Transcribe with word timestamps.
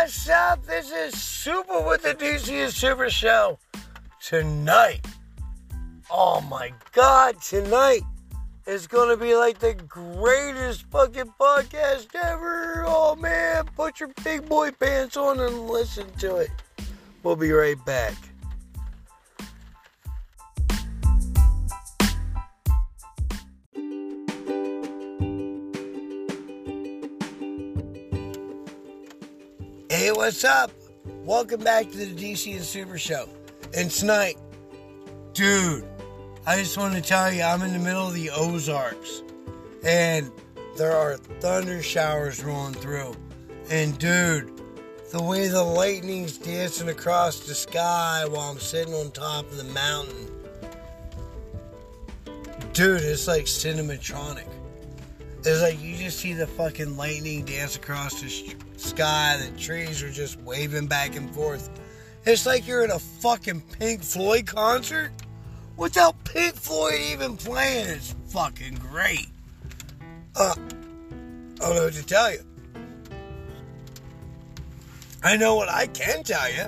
what's 0.00 0.30
up? 0.30 0.64
This 0.64 0.90
is 0.90 1.20
Super 1.20 1.82
with 1.82 2.02
the 2.02 2.14
DC 2.14 2.70
Super 2.70 3.10
Show. 3.10 3.58
Tonight, 4.18 5.06
oh 6.10 6.40
my 6.40 6.72
god, 6.92 7.38
tonight 7.42 8.00
is 8.66 8.86
gonna 8.86 9.18
be 9.18 9.34
like 9.34 9.58
the 9.58 9.74
greatest 9.74 10.86
fucking 10.90 11.34
podcast 11.38 12.14
ever. 12.14 12.82
Oh 12.86 13.14
man, 13.14 13.66
put 13.76 14.00
your 14.00 14.08
big 14.24 14.48
boy 14.48 14.70
pants 14.70 15.18
on 15.18 15.38
and 15.38 15.68
listen 15.68 16.10
to 16.20 16.36
it. 16.36 16.50
We'll 17.22 17.36
be 17.36 17.52
right 17.52 17.84
back. 17.84 18.14
Hey, 30.00 30.12
what's 30.12 30.44
up? 30.44 30.70
Welcome 31.26 31.60
back 31.60 31.90
to 31.90 31.98
the 31.98 32.06
DC 32.06 32.56
and 32.56 32.64
Super 32.64 32.96
Show. 32.96 33.28
And 33.76 33.90
tonight, 33.90 34.38
dude, 35.34 35.84
I 36.46 36.56
just 36.56 36.78
want 36.78 36.94
to 36.94 37.02
tell 37.02 37.30
you, 37.30 37.42
I'm 37.42 37.60
in 37.60 37.74
the 37.74 37.78
middle 37.78 38.06
of 38.06 38.14
the 38.14 38.30
Ozarks, 38.30 39.22
and 39.84 40.32
there 40.78 40.96
are 40.96 41.18
thunder 41.18 41.82
showers 41.82 42.42
rolling 42.42 42.72
through. 42.72 43.14
And 43.68 43.98
dude, 43.98 44.58
the 45.12 45.22
way 45.22 45.48
the 45.48 45.62
lightning's 45.62 46.38
dancing 46.38 46.88
across 46.88 47.40
the 47.40 47.54
sky 47.54 48.24
while 48.26 48.52
I'm 48.52 48.58
sitting 48.58 48.94
on 48.94 49.10
top 49.10 49.44
of 49.50 49.58
the 49.58 49.64
mountain, 49.64 50.30
dude, 52.72 53.02
it's 53.02 53.28
like 53.28 53.44
cinematronic. 53.44 54.48
It's 55.42 55.62
like 55.62 55.82
you 55.82 55.96
just 55.96 56.18
see 56.18 56.34
the 56.34 56.46
fucking 56.46 56.98
lightning 56.98 57.46
dance 57.46 57.74
across 57.74 58.20
the 58.20 58.28
sh- 58.28 58.54
sky. 58.76 59.38
The 59.38 59.58
trees 59.58 60.02
are 60.02 60.10
just 60.10 60.38
waving 60.40 60.86
back 60.86 61.16
and 61.16 61.34
forth. 61.34 61.70
It's 62.26 62.44
like 62.44 62.66
you're 62.66 62.84
in 62.84 62.90
a 62.90 62.98
fucking 62.98 63.62
Pink 63.78 64.02
Floyd 64.02 64.46
concert 64.46 65.12
without 65.78 66.22
Pink 66.24 66.54
Floyd 66.54 67.00
even 67.12 67.38
playing. 67.38 67.86
It's 67.88 68.14
fucking 68.26 68.74
great. 68.74 69.28
Uh, 70.36 70.54
I 70.54 71.66
don't 71.66 71.74
know 71.74 71.84
what 71.84 71.94
to 71.94 72.04
tell 72.04 72.32
you. 72.32 72.40
I 75.22 75.38
know 75.38 75.54
what 75.54 75.70
I 75.70 75.86
can 75.86 76.22
tell 76.22 76.52
you. 76.52 76.66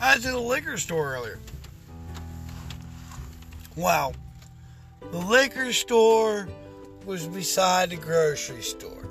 I 0.00 0.14
was 0.14 0.24
at 0.24 0.34
a 0.34 0.38
liquor 0.38 0.76
store 0.78 1.14
earlier. 1.14 1.40
Wow. 3.74 4.12
The 5.10 5.18
liquor 5.18 5.72
store 5.72 6.48
was 7.06 7.26
beside 7.26 7.90
the 7.90 7.96
grocery 7.96 8.62
store. 8.62 9.08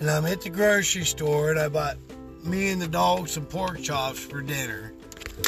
And 0.00 0.10
I'm 0.10 0.26
at 0.26 0.42
the 0.42 0.50
grocery 0.50 1.04
store 1.04 1.50
and 1.50 1.58
I 1.58 1.68
bought 1.68 1.96
me 2.44 2.70
and 2.70 2.80
the 2.80 2.88
dog 2.88 3.28
some 3.28 3.46
pork 3.46 3.80
chops 3.82 4.20
for 4.20 4.40
dinner. 4.40 4.92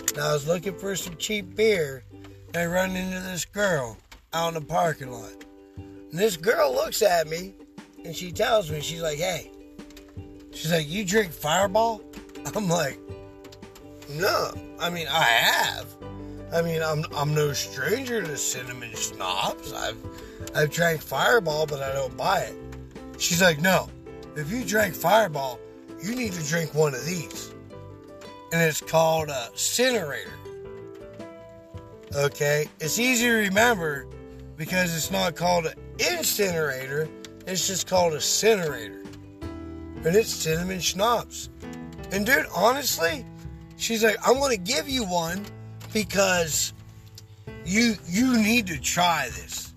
And 0.09 0.19
I 0.19 0.33
was 0.33 0.47
looking 0.47 0.77
for 0.77 0.97
some 0.97 1.17
cheap 1.17 1.55
beer. 1.55 2.05
And 2.49 2.57
I 2.57 2.67
run 2.67 2.97
into 2.97 3.21
this 3.21 3.45
girl 3.45 3.97
out 4.33 4.49
in 4.49 4.55
the 4.55 4.61
parking 4.61 5.13
lot. 5.13 5.45
And 5.77 6.19
this 6.19 6.37
girl 6.37 6.73
looks 6.73 7.03
at 7.03 7.29
me 7.29 7.55
and 8.05 8.15
she 8.15 8.33
tells 8.33 8.71
me, 8.71 8.81
she's 8.81 9.03
like, 9.03 9.19
hey, 9.19 9.51
she's 10.53 10.73
like, 10.73 10.89
you 10.89 11.05
drink 11.05 11.33
fireball? 11.33 12.03
I'm 12.55 12.69
like, 12.69 12.99
no. 14.09 14.53
I 14.81 14.91
mean, 14.91 15.07
I 15.09 15.23
have. 15.23 15.87
I 16.53 16.63
mean, 16.63 16.83
I'm 16.83 17.05
I'm 17.15 17.35
no 17.35 17.53
stranger 17.53 18.23
to 18.23 18.37
cinnamon 18.37 18.91
schnapps. 18.95 19.73
I've 19.73 19.99
I've 20.55 20.71
drank 20.71 21.01
Fireball, 21.01 21.67
but 21.67 21.83
I 21.83 21.93
don't 21.93 22.17
buy 22.17 22.41
it. 22.41 22.57
She's 23.19 23.41
like, 23.41 23.61
no. 23.61 23.89
If 24.37 24.51
you 24.51 24.65
drank 24.65 24.95
Fireball, 24.95 25.61
you 26.03 26.15
need 26.15 26.33
to 26.33 26.45
drink 26.45 26.75
one 26.75 26.95
of 26.95 27.05
these, 27.05 27.55
and 28.53 28.63
it's 28.63 28.81
called 28.81 29.29
a 29.29 29.51
Cinerator. 29.55 30.33
Okay, 32.15 32.69
it's 32.81 32.99
easy 32.99 33.27
to 33.27 33.33
remember 33.33 34.07
because 34.57 34.95
it's 34.97 35.11
not 35.11 35.37
called 35.37 35.67
an 35.67 35.75
incinerator. 35.99 37.09
It's 37.47 37.67
just 37.67 37.87
called 37.87 38.15
a 38.15 38.21
Cinerator, 38.21 39.03
and 39.43 40.17
it's 40.17 40.31
cinnamon 40.31 40.81
schnapps. 40.81 41.51
And 42.11 42.27
dude, 42.27 42.47
honestly, 42.55 43.25
she's 43.77 44.03
like, 44.03 44.17
I'm 44.27 44.41
gonna 44.41 44.57
give 44.57 44.89
you 44.89 45.05
one 45.05 45.45
because 45.93 46.73
you 47.65 47.95
you 48.07 48.37
need 48.39 48.67
to 48.69 48.81
try 48.81 49.27
this. 49.27 49.73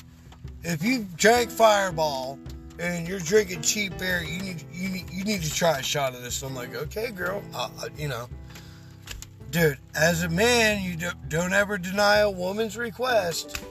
If 0.63 0.83
you 0.83 1.07
drank 1.15 1.49
Fireball 1.49 2.39
and 2.79 3.07
you're 3.07 3.19
drinking 3.19 3.61
cheap 3.61 3.97
beer, 3.97 4.23
you 4.23 4.41
need 4.41 4.63
you 4.71 4.89
need, 4.89 5.09
you 5.09 5.23
need 5.23 5.41
to 5.43 5.53
try 5.53 5.79
a 5.79 5.83
shot 5.83 6.15
of 6.15 6.21
this. 6.21 6.41
I'm 6.41 6.55
like, 6.55 6.75
okay, 6.75 7.11
girl, 7.11 7.43
uh, 7.53 7.69
you 7.97 8.07
know, 8.07 8.27
dude. 9.51 9.77
As 9.95 10.23
a 10.23 10.29
man, 10.29 10.83
you 10.83 10.95
do, 10.95 11.09
don't 11.27 11.53
ever 11.53 11.77
deny 11.77 12.17
a 12.17 12.29
woman's 12.29 12.77
request. 12.77 13.63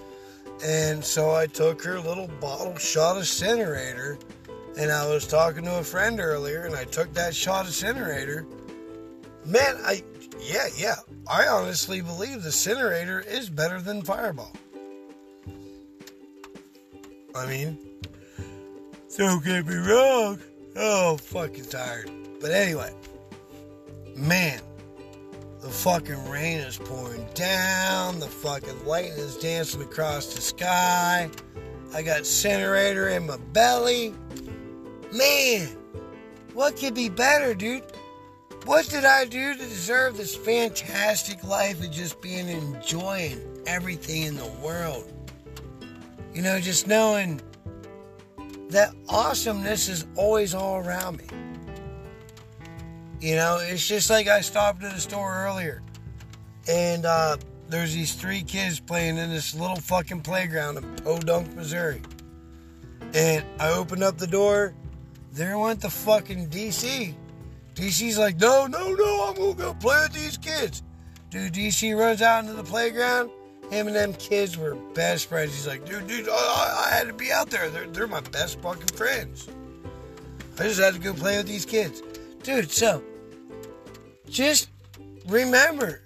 And 0.64 1.04
so 1.04 1.34
I 1.34 1.46
took 1.46 1.82
her 1.82 1.98
little 1.98 2.28
bottle 2.40 2.76
shot 2.76 3.16
of 3.16 3.26
Cinerator, 3.26 4.16
and 4.78 4.92
I 4.92 5.08
was 5.08 5.26
talking 5.26 5.64
to 5.64 5.78
a 5.78 5.82
friend 5.82 6.20
earlier, 6.20 6.66
and 6.66 6.76
I 6.76 6.84
took 6.84 7.12
that 7.14 7.34
shot 7.34 7.66
of 7.66 7.72
Cinerator. 7.72 8.46
Man, 9.44 9.76
I 9.84 10.04
yeah, 10.40 10.68
yeah. 10.76 10.96
I 11.30 11.46
honestly 11.46 12.00
believe 12.00 12.42
the 12.42 12.52
Cinerator 12.52 13.20
is 13.20 13.48
better 13.48 13.80
than 13.80 14.02
Fireball. 14.02 14.52
I 17.34 17.46
mean, 17.46 17.78
don't 19.16 19.44
get 19.44 19.66
me 19.66 19.76
wrong. 19.76 20.38
Oh, 20.76 21.16
fucking 21.16 21.66
tired. 21.66 22.10
But 22.40 22.50
anyway, 22.50 22.92
man, 24.16 24.60
the 25.60 25.68
fucking 25.68 26.28
rain 26.28 26.58
is 26.58 26.76
pouring 26.76 27.26
down. 27.34 28.18
The 28.18 28.26
fucking 28.26 28.84
lightning 28.84 29.18
is 29.18 29.36
dancing 29.36 29.82
across 29.82 30.34
the 30.34 30.40
sky. 30.40 31.30
I 31.94 32.02
got 32.02 32.26
Cinerator 32.26 33.10
in 33.10 33.26
my 33.26 33.36
belly. 33.52 34.14
Man, 35.12 35.68
what 36.54 36.76
could 36.76 36.94
be 36.94 37.08
better, 37.08 37.54
dude? 37.54 37.84
What 38.64 38.88
did 38.88 39.04
I 39.04 39.24
do 39.24 39.54
to 39.54 39.58
deserve 39.58 40.16
this 40.16 40.36
fantastic 40.36 41.42
life 41.42 41.82
of 41.82 41.90
just 41.90 42.22
being 42.22 42.48
enjoying 42.48 43.40
everything 43.66 44.22
in 44.22 44.36
the 44.36 44.46
world? 44.62 45.12
You 46.32 46.42
know, 46.42 46.60
just 46.60 46.86
knowing 46.86 47.40
that 48.68 48.94
awesomeness 49.08 49.88
is 49.88 50.06
always 50.14 50.54
all 50.54 50.76
around 50.76 51.18
me. 51.18 51.24
You 53.20 53.34
know, 53.34 53.58
it's 53.60 53.86
just 53.86 54.08
like 54.08 54.28
I 54.28 54.40
stopped 54.40 54.84
at 54.84 54.94
a 54.94 55.00
store 55.00 55.44
earlier 55.44 55.82
and 56.68 57.04
uh, 57.04 57.38
there's 57.68 57.92
these 57.92 58.14
three 58.14 58.42
kids 58.42 58.78
playing 58.78 59.18
in 59.18 59.28
this 59.30 59.56
little 59.56 59.76
fucking 59.76 60.20
playground 60.20 60.76
in 60.78 60.96
Podunk, 60.96 61.52
Missouri. 61.56 62.00
And 63.12 63.44
I 63.58 63.70
opened 63.70 64.04
up 64.04 64.18
the 64.18 64.26
door, 64.28 64.74
there 65.32 65.58
went 65.58 65.80
the 65.80 65.90
fucking 65.90 66.48
DC 66.48 67.16
DC's 67.74 68.18
like, 68.18 68.38
no, 68.38 68.66
no, 68.66 68.92
no, 68.92 69.28
I'm 69.28 69.34
gonna 69.34 69.54
go 69.54 69.74
play 69.74 70.00
with 70.02 70.12
these 70.12 70.36
kids. 70.36 70.82
Dude, 71.30 71.54
DC 71.54 71.96
runs 71.98 72.20
out 72.20 72.44
into 72.44 72.54
the 72.54 72.64
playground. 72.64 73.30
Him 73.70 73.86
and 73.86 73.96
them 73.96 74.12
kids 74.14 74.58
were 74.58 74.74
best 74.94 75.28
friends. 75.28 75.54
He's 75.54 75.66
like, 75.66 75.86
dude, 75.86 76.06
dude, 76.06 76.28
I, 76.28 76.86
I 76.86 76.94
had 76.94 77.06
to 77.06 77.14
be 77.14 77.32
out 77.32 77.48
there. 77.48 77.70
They're, 77.70 77.86
they're 77.86 78.06
my 78.06 78.20
best 78.20 78.60
fucking 78.60 78.88
friends. 78.88 79.48
I 80.58 80.64
just 80.64 80.78
had 80.78 80.92
to 80.92 81.00
go 81.00 81.14
play 81.14 81.38
with 81.38 81.46
these 81.46 81.64
kids. 81.64 82.02
Dude, 82.42 82.70
so 82.70 83.02
just 84.28 84.68
remember 85.26 86.02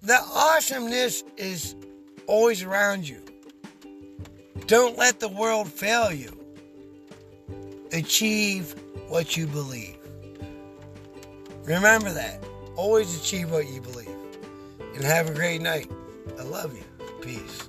the 0.00 0.18
awesomeness 0.34 1.22
is 1.36 1.76
always 2.26 2.62
around 2.62 3.06
you. 3.06 3.22
Don't 4.66 4.96
let 4.96 5.20
the 5.20 5.28
world 5.28 5.70
fail 5.70 6.10
you. 6.10 6.38
Achieve 7.92 8.74
what 9.08 9.36
you 9.36 9.46
believe. 9.46 9.98
Remember 11.64 12.10
that. 12.10 12.42
Always 12.76 13.20
achieve 13.20 13.50
what 13.50 13.68
you 13.68 13.80
believe. 13.80 14.08
And 14.94 15.04
have 15.04 15.30
a 15.30 15.34
great 15.34 15.60
night. 15.60 15.90
I 16.38 16.42
love 16.42 16.74
you. 16.76 16.84
Peace. 17.20 17.68